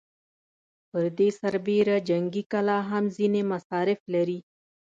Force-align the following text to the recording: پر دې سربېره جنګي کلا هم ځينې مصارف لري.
پر 0.89 1.03
دې 1.17 1.29
سربېره 1.39 1.95
جنګي 2.09 2.43
کلا 2.51 2.77
هم 2.89 3.03
ځينې 3.15 3.41
مصارف 3.51 3.99
لري. 4.13 4.39